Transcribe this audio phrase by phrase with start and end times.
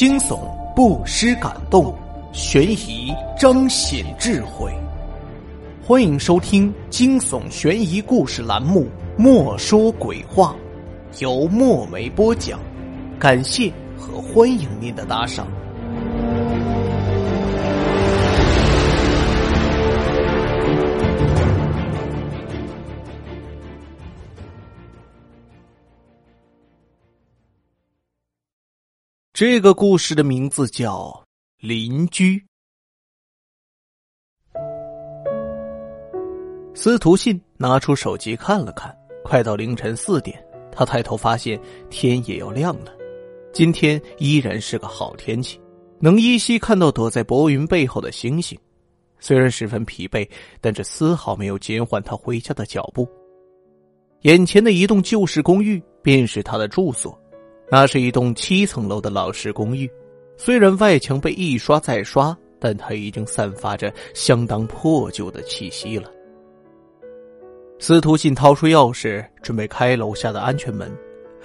[0.00, 0.38] 惊悚
[0.74, 1.94] 不失感动，
[2.32, 4.72] 悬疑彰显智慧。
[5.86, 8.84] 欢迎收听惊悚悬疑故事栏目
[9.18, 10.56] 《莫说鬼话》，
[11.22, 12.58] 由墨梅播讲。
[13.18, 15.46] 感谢和欢迎您的打赏。
[29.40, 31.24] 这个故事的名字叫
[31.66, 32.44] 《邻居》。
[36.74, 40.38] 司徒信拿出手机看了看，快到凌晨四点，
[40.70, 41.58] 他抬头发现
[41.88, 42.92] 天也要亮了。
[43.50, 45.58] 今天依然是个好天气，
[46.00, 48.58] 能依稀看到躲在薄云背后的星星。
[49.20, 50.28] 虽然十分疲惫，
[50.60, 53.08] 但这丝毫没有减缓他回家的脚步。
[54.20, 57.18] 眼前的一栋旧式公寓便是他的住所。
[57.70, 59.88] 那是一栋七层楼的老式公寓，
[60.36, 66.10] 虽然外墙被一刷再刷，但它已经散发着相当破旧的气息了。
[67.78, 70.90] 司徒信掏出钥匙，准备开楼下的安全门，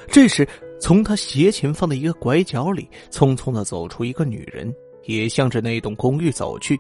[0.08, 0.48] 这时，
[0.82, 4.74] 从他斜前方的一个拐角里，匆匆的走出一个女人，
[5.04, 6.76] 也向着那栋公寓走去。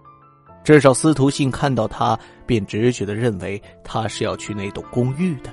[0.64, 5.52] 至少司徒信看到她，便直觉的认为她是要去那栋公寓的。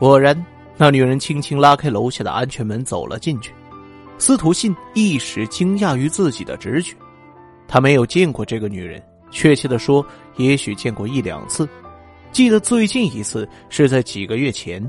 [0.00, 0.36] 果然。
[0.76, 3.52] 那女人轻轻拉开楼下的安全门，走了进去。
[4.18, 6.94] 司徒信一时惊讶于自己的直觉，
[7.66, 10.04] 他没有见过这个女人，确切的说，
[10.36, 11.68] 也许见过一两次。
[12.32, 14.82] 记得最近一次是在几个月前，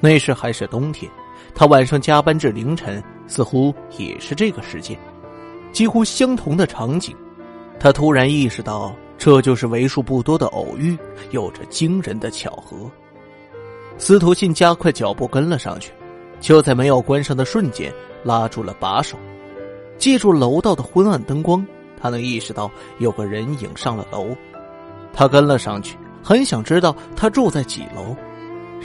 [0.00, 1.10] 那时还是冬天，
[1.54, 4.96] 他晚上加班至凌晨，似乎也是这个时间，
[5.72, 7.16] 几乎相同的场景。
[7.78, 10.96] 他突然意识到，这就是为数不多的偶遇，
[11.30, 12.90] 有着惊人的巧合。
[13.98, 15.90] 司徒信加快脚步跟了上去，
[16.40, 19.16] 就在没有关上的瞬间，拉住了把手。
[19.98, 21.66] 借助楼道的昏暗灯光，
[21.98, 24.28] 他能意识到有个人影上了楼。
[25.14, 28.14] 他跟了上去，很想知道他住在几楼。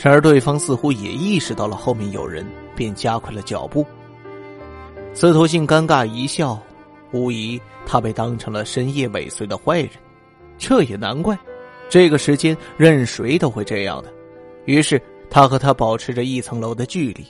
[0.02, 3.86] 然而对方似乎也意识到了后面有人，便加快了脚步。
[5.14, 6.58] 司徒信尴尬一笑，
[7.12, 9.90] 无疑他被当成了深夜尾随的坏人。
[10.58, 11.38] 这也难怪，
[11.90, 14.12] 这个时间任谁都会这样的。
[14.66, 17.26] 于是他和他保持着一层楼的距离，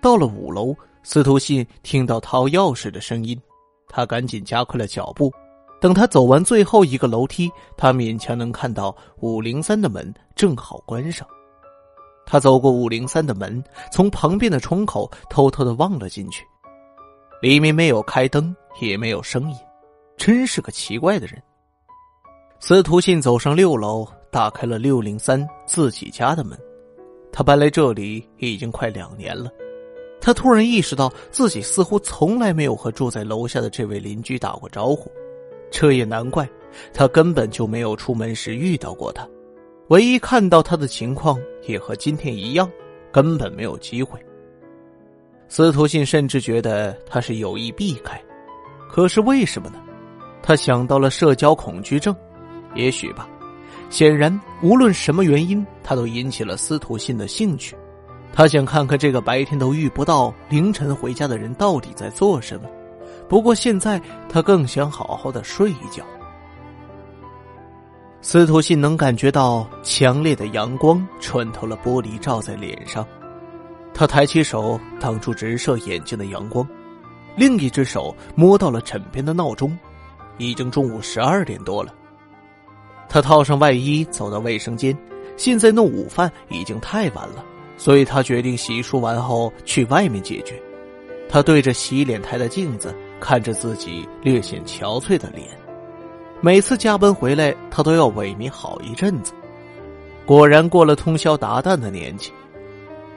[0.00, 3.40] 到了五楼，司徒信听到掏钥匙的声音，
[3.88, 5.32] 他赶紧加快了脚步。
[5.80, 11.26] 等他走完最后一个楼梯，他勉强能看到五零三的门正好关上。
[12.24, 16.44] 他走过五零三的门，从旁边的窗口偷偷的望了进去，
[17.40, 19.56] 里面没有开灯，也没有声音，
[20.16, 21.42] 真是个奇怪的人。
[22.60, 26.56] 司徒信走上六楼，打开了六零三自己家的门。
[27.32, 29.50] 他搬来这里已经快两年了，
[30.20, 35.10] 他突然意识到自己似乎从来没有和住在楼下的这位邻居打过招呼，
[35.70, 36.46] 这也难怪，
[36.92, 39.26] 他根本就没有出门时遇到过他，
[39.88, 42.70] 唯一看到他的情况也和今天一样，
[43.10, 44.20] 根本没有机会。
[45.48, 48.22] 司徒信甚至觉得他是有意避开，
[48.90, 49.76] 可是为什么呢？
[50.42, 52.14] 他想到了社交恐惧症，
[52.74, 53.28] 也许吧。
[53.92, 57.76] 显然，无论什么原因，他都引起了司徒信的兴趣。
[58.32, 62.70] 他想看看这个白天都遇不到、凌晨回家的人到底在做什么。
[63.28, 64.00] 不过现在，
[64.30, 66.02] 他更想好好的睡一觉。
[68.22, 73.06] 司徒信能感觉到强烈的阳光穿透了玻璃，照在脸上。
[73.92, 76.66] 他抬起手挡住直射眼睛的阳光，
[77.36, 79.78] 另一只手摸到了枕边的闹钟，
[80.38, 81.92] 已经中午十二点多了。
[83.12, 84.96] 他套上外衣，走到卫生间。
[85.36, 87.44] 现在弄午饭已经太晚了，
[87.76, 90.58] 所以他决定洗漱完后去外面解决。
[91.28, 95.46] 他对着洗脸台的镜子，看着自己略显憔悴的脸。
[96.40, 99.34] 每次加班回来，他都要萎靡好一阵子。
[100.24, 102.32] 果然过了通宵达旦的年纪。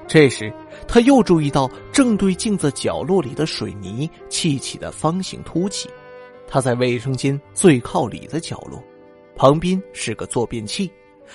[0.07, 0.51] 这时，
[0.89, 5.89] 他又注意到正对镜子角落里的水泥砌起的方形凸起。
[6.49, 8.83] 他在卫生间最靠里的角落。
[9.35, 10.89] 旁边是个坐便器，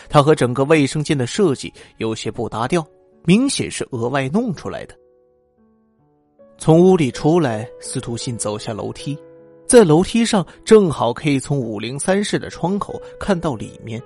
[0.09, 2.85] 它和整个卫生间的设计有些不搭调，
[3.25, 4.97] 明显是额外弄出来的。
[6.57, 9.19] 从屋里出来，司徒信走下楼梯，
[9.67, 14.03] 在楼梯上正好可以从五零三室的窗口看到里面。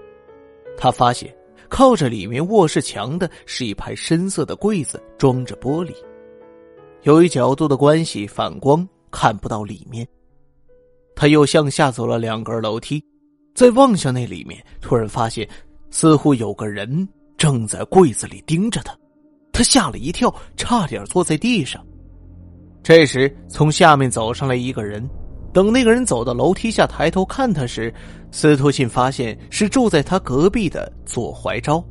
[0.77, 1.35] 他发现
[1.69, 5.93] 靠着里面卧室墙的是一排深色的柜子，装着玻璃，
[7.03, 10.07] 由于角度的关系反光看不到里面。
[11.17, 13.05] 他又向下走了两格楼梯。
[13.55, 15.49] 再望向那里面，突然发现，
[15.91, 18.97] 似乎有个人正在柜子里盯着他，
[19.53, 21.85] 他吓了一跳，差点坐在地上。
[22.83, 25.09] 这时，从下面走上来一个人。
[25.53, 27.95] 等那个人走到楼梯下，抬头看他时，
[28.33, 31.83] 司徒信发现是住在他隔壁的左怀昭。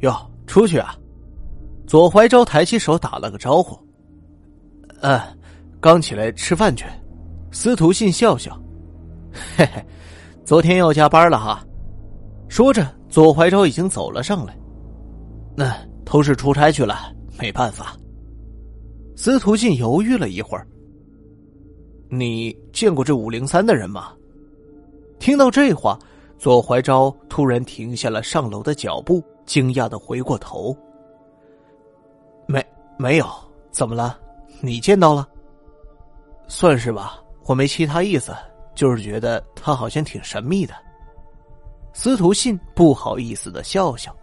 [0.00, 0.14] 哟，
[0.46, 0.94] 出去啊！
[1.86, 3.74] 左怀昭抬起手打了个招呼。
[5.00, 5.18] 嗯，
[5.80, 6.84] 刚起来吃饭去。
[7.50, 8.60] 司徒信笑笑，
[9.56, 9.82] 嘿嘿，
[10.46, 11.60] 昨天要加班了哈。
[12.48, 14.56] 说着，左怀昭已经走了上来。
[15.56, 17.96] 那同事出差去了，没办法。
[19.16, 20.64] 司徒静犹豫了一会儿。
[22.08, 24.12] 你见过这五零三的人吗？
[25.18, 25.98] 听到这话，
[26.38, 30.76] 左怀昭突然停下了上楼的脚步，惊讶的回过头。
[32.46, 32.64] 没
[32.96, 33.26] 没有，
[33.72, 34.16] 怎么了？
[34.60, 35.26] 你见到了？
[36.46, 38.32] 算是吧，我没其他意思，
[38.76, 40.72] 就是觉得他好像挺神秘的。
[41.92, 44.14] 司徒信不好意思的笑笑。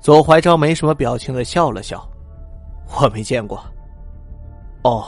[0.00, 2.08] 左怀昭没什么表情的笑了笑，
[2.94, 3.60] 我没见过。
[4.84, 5.04] 哦。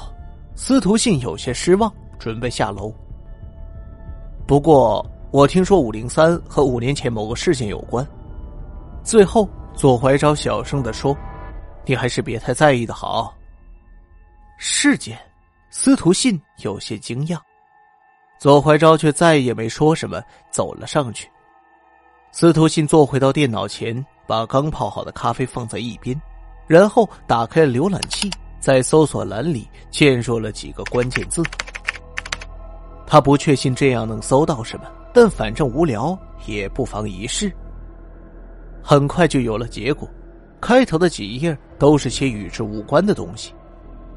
[0.57, 2.93] 司徒信有些失望，准备下楼。
[4.47, 8.07] 不过，我听说五零三和五年前某个事件有关。
[9.03, 11.17] 最后，左怀昭小声的说
[11.87, 13.33] ：“你还是别太在意的好。”
[14.59, 15.19] 事件，
[15.71, 17.41] 司徒信有些惊讶，
[18.41, 20.19] 左怀昭却再也没说什么，
[20.51, 21.29] 走了上去。
[22.33, 26.19] 司徒信坐回到电脑前，把刚泡好的咖啡放在一边，
[26.67, 28.31] 然后打开浏览器。
[28.59, 31.43] 在搜索栏里键入了几个关键字，
[33.07, 34.85] 他不确信这样能搜到什么，
[35.15, 37.51] 但反正无聊，也不妨一试。
[38.83, 40.07] 很快就有了结果，
[40.61, 43.55] 开头的几页都是些与之无关的东西。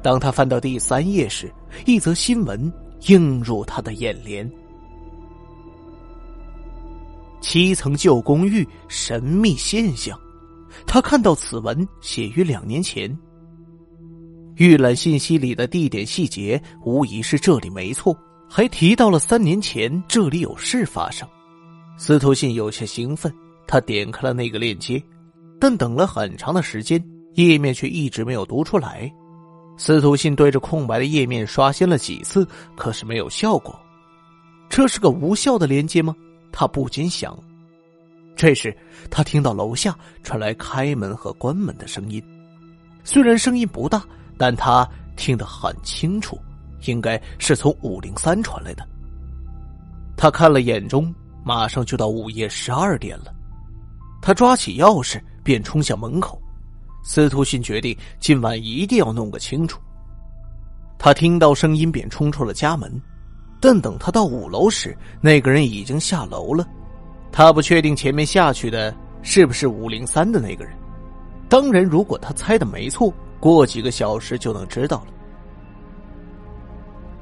[0.02, 1.50] 当他翻到第三页时，
[1.86, 2.70] 一则新闻
[3.06, 4.50] 映入他的眼帘：
[7.40, 10.18] 七层旧公寓神秘现象。
[10.86, 13.16] 他看到此文写于两年前。
[14.56, 18.16] 预览信息里的地点细节无疑是这里没错，
[18.48, 21.28] 还提到了三年前这里有事发生。
[21.96, 23.32] 司徒信有些兴奋，
[23.66, 25.02] 他点开了那个链接，
[25.60, 27.04] 但等了很长的时间，
[27.34, 29.12] 页面却一直没有读出来。
[29.76, 33.78] 司徒信对着空白的页面刷新了几次，可是没有效果。
[34.68, 36.14] 这是个无效的连接吗？
[36.52, 37.38] 他不禁想。
[38.36, 38.76] 这时，
[39.10, 42.22] 他听到楼下传来开门和关门的声音，
[43.04, 44.02] 虽然声音不大。
[44.36, 44.84] 但他
[45.14, 46.36] 听得很清楚，
[46.86, 48.84] 应该是从五零三传来的。
[50.16, 53.32] 他看了眼钟，马上就到午夜十二点了。
[54.20, 56.42] 他抓起钥匙便冲向门口。
[57.04, 59.80] 司徒信决定今晚一定要弄个清楚。
[60.98, 63.00] 他听到声音便冲出了家门，
[63.60, 66.66] 但等他到五楼时，那个人已经下楼了。
[67.30, 68.92] 他不确定前面下去的
[69.22, 70.74] 是不是五零三的那个人。
[71.48, 73.14] 当然，如果他猜的没错。
[73.40, 75.08] 过几个小时就能知道了。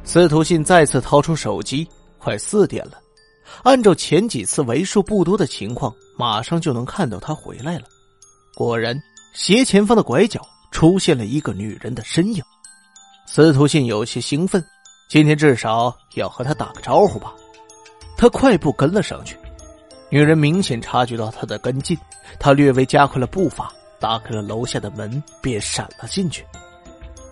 [0.05, 1.85] 司徒信再次掏出手机，
[2.17, 2.93] 快四点了。
[3.65, 7.87] 按照前几次为数不多的情况，马上就能看到他回来了。
[8.55, 8.97] 果然，
[9.33, 10.41] 斜前方的拐角
[10.71, 12.43] 出现了一个女人的身影。
[13.27, 14.65] 司徒信有些兴奋，
[15.09, 17.33] 今天至少要和他打个招呼吧。
[18.17, 19.37] 他快步跟了上去，
[20.11, 21.97] 女人明显察觉到他的跟进，
[22.39, 23.73] 他略微加快了步伐。
[23.99, 26.45] 打开了楼下的门，便闪了进去。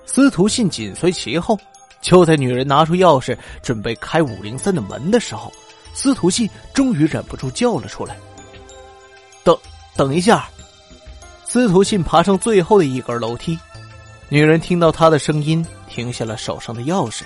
[0.06, 1.58] 司徒信紧随其后。
[2.00, 5.52] 就在女人拿出钥匙准备开五零三的门的时候，
[5.92, 8.16] 司徒信终于忍不住叫了出来
[9.44, 9.54] ：“等
[9.96, 10.48] 等一下！”
[11.52, 13.58] 司徒信爬上最后的一根楼梯。
[14.28, 17.24] 女人听到他的声音，停下了手上的钥匙。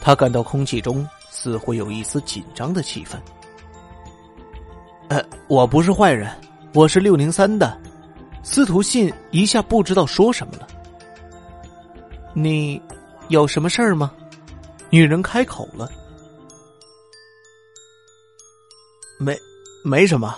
[0.00, 3.18] 他感到空气中似乎有一丝紧张的气氛。
[5.08, 6.34] “呃，我不是坏人，
[6.72, 7.78] 我是六零三的。”
[8.42, 10.66] 司徒信一下不知道说什么了。
[12.32, 12.80] 你
[13.28, 14.10] 有什么事儿吗？
[14.88, 15.86] 女人开口了。
[19.18, 19.38] 没，
[19.84, 20.34] 没什么，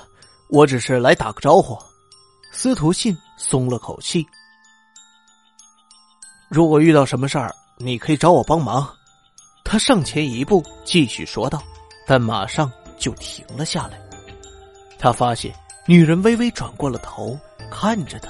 [0.49, 1.79] 我只是来打个招呼。
[2.55, 4.25] 司徒信松了口气。
[6.51, 8.87] 如果遇到什么事儿，你可以找我帮忙。
[9.65, 11.63] 他上前一步，继续说道，
[12.07, 13.99] 但马上就停了下来。
[14.99, 15.51] 他发现
[15.87, 17.39] 女人微微转过了头。
[17.71, 18.29] 看着他，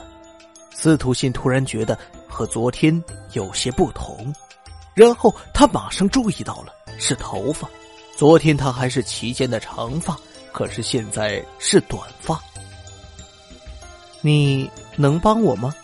[0.73, 1.99] 司徒信突然觉得
[2.29, 3.03] 和昨天
[3.33, 4.33] 有些不同，
[4.95, 7.69] 然后他马上注意到了是头发。
[8.17, 10.17] 昨天他还是齐肩的长发，
[10.53, 12.41] 可是现在是短发。
[14.23, 15.75] 你能帮我吗？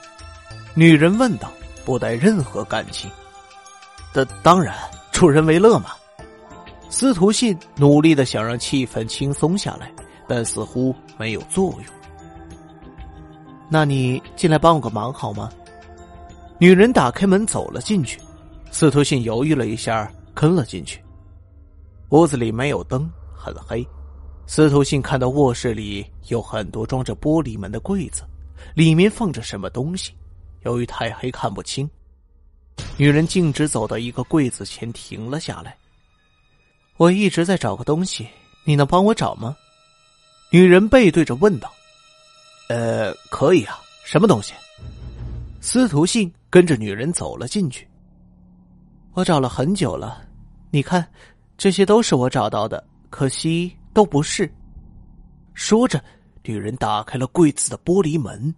[0.75, 1.51] 女人问道，
[1.85, 3.11] 不带任何感情。
[4.15, 4.75] 的当然，
[5.13, 5.91] 助人为乐嘛。
[6.89, 9.93] 司徒信努力的想让气氛轻松下来，
[10.27, 11.85] 但似乎没有作用。
[13.69, 15.51] 那你进来帮我个忙好吗？
[16.59, 18.19] 女人打开门走了进去，
[18.71, 21.03] 司徒信犹豫了一下，跟了进去。
[22.11, 23.87] 屋子里没有灯，很黑。
[24.49, 28.23] 司徒信看到卧室里有很多装着玻璃门的柜子，
[28.75, 30.15] 里面放着什么东西。
[30.63, 31.89] 由于太黑看不清，
[32.97, 35.77] 女人径直走到一个柜子前停了下来。
[36.97, 38.27] 我一直在找个东西，
[38.65, 39.55] 你能帮我找吗？
[40.51, 41.71] 女人背对着问道。
[42.71, 44.55] 呃，可以啊，什么东西？
[45.61, 47.87] 司徒信跟着女人走了进去。
[49.13, 50.27] 我找了很久了，
[50.71, 51.07] 你看，
[51.59, 54.51] 这些都是我找到的，可惜都不是。
[55.55, 56.03] 说着，
[56.45, 58.55] 女人打开了柜子的玻璃门。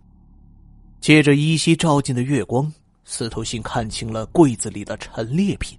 [1.01, 2.71] 借着依稀照进的月光，
[3.05, 5.79] 司徒信看清了柜子里的陈列品。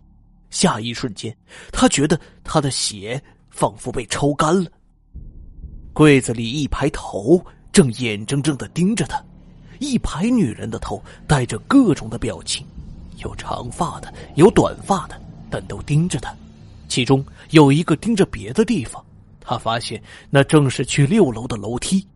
[0.50, 1.36] 下一瞬间，
[1.72, 4.70] 他觉得他的血仿佛被抽干了。
[5.94, 7.40] 柜子里一排头
[7.72, 9.24] 正眼睁睁的盯着他，
[9.80, 12.66] 一排女人的头带着各种的表情，
[13.18, 16.36] 有长发的，有短发的，但都盯着他。
[16.90, 19.06] 其中有一个盯着别的地方，
[19.42, 22.08] 他发现那正是去六楼的楼梯。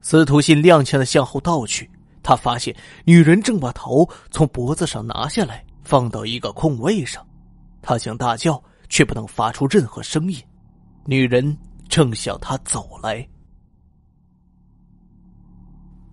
[0.00, 1.90] 司徒信踉跄的向后倒去，
[2.22, 7.26] 他发现女人正把头从脖子上拿下来，放到一个空位上。
[7.82, 10.40] 他想大叫，却不能发出任何声音。
[11.04, 11.56] 女人
[11.88, 13.26] 正向他走来。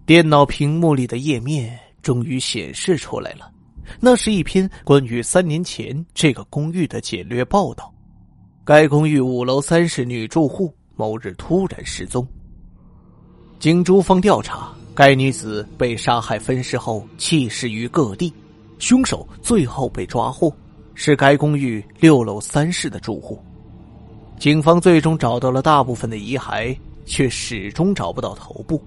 [0.05, 3.51] 电脑屏幕里的页面终于显示出来了，
[3.99, 7.92] 那是一篇关于三年前这个公寓的简略报道。
[8.65, 12.25] 该公寓五楼三室女住户某日突然失踪。
[13.59, 18.33] 经诸方调查，该女子被杀害分尸后弃尸于各地，
[18.79, 20.53] 凶手最后被抓获，
[20.95, 23.37] 是该公寓六楼三室的住户。
[24.39, 28.81] 警方最终找到了大部分的遗骸，却始终找不到头部。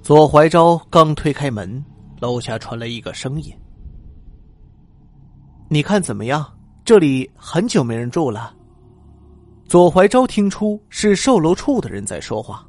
[0.00, 1.84] 左怀昭刚推开门，
[2.20, 3.52] 楼下传来一个声音
[5.68, 6.46] ：“你看怎么样？
[6.84, 8.54] 这里很久没人住了。”
[9.66, 12.64] 左怀昭听出是售楼处的人在说话。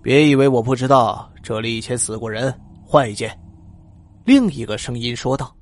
[0.00, 2.52] 别以为我不知道，这里以前死过人，
[2.84, 3.30] 换一间。
[4.24, 5.54] 另一个声音说道。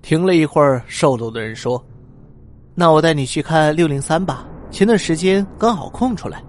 [0.00, 1.84] 停了一会儿，售楼的人说
[2.74, 6.42] ：“那我带你去看六零三吧，前段时间刚好空出来。”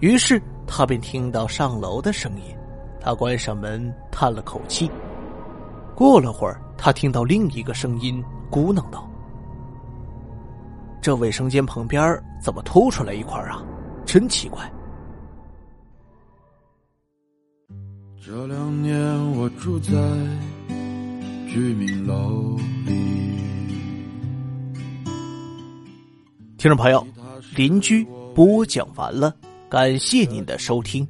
[0.00, 2.56] 于是他便听到上楼的声音，
[3.00, 4.90] 他关上门，叹了口气。
[5.94, 9.10] 过了会儿，他听到另一个声音咕囔道。
[11.00, 13.64] 这卫生间旁边怎么凸出来一块啊？
[14.04, 14.70] 真奇怪。
[18.24, 19.90] 这两年我住在
[21.48, 22.56] 居民楼
[22.86, 22.92] 里。
[26.58, 27.04] 听众朋友，
[27.56, 29.34] 邻居播讲完了，
[29.68, 31.08] 感谢您的收听。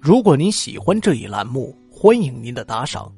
[0.00, 3.10] 如果您喜欢这一栏目，欢迎您的打赏。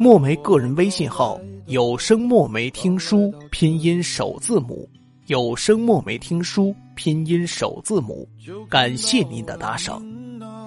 [0.00, 4.88] 墨梅个人微信号：有声墨梅听书拼音首字母。
[5.26, 8.26] 有声墨梅听书拼音首字母，
[8.70, 10.00] 感谢您的打赏。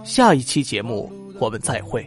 [0.04, 1.10] 下一期节目
[1.40, 2.06] 我们再会。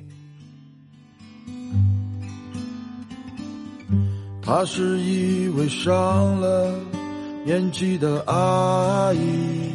[4.42, 6.78] 她是一位上了
[7.46, 9.72] 年纪的阿姨，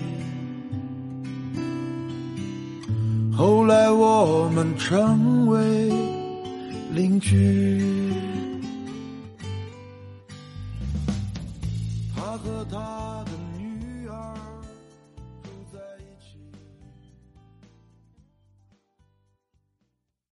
[3.36, 5.89] 后来我们成为
[6.91, 7.99] 邻居。